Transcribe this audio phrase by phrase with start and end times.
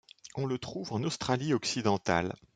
[0.33, 2.33] On le trouve en Australie-Occidentale.